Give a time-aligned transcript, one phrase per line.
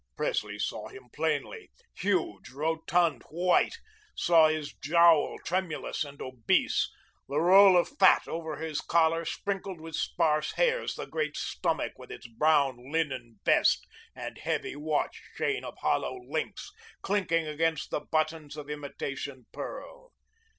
[0.17, 3.77] Presley saw him plainly, huge, rotund, white;
[4.15, 6.89] saw his jowl tremulous and obese,
[7.29, 12.09] the roll of fat over his collar sprinkled with sparse hairs, the great stomach with
[12.11, 13.85] its brown linen vest
[14.15, 16.71] and heavy watch chain of hollow links,
[17.03, 20.11] clinking against the buttons of imitation pearl.